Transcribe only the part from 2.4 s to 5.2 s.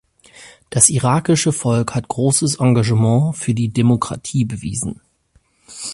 Engagement für die Demokratie bewiesen.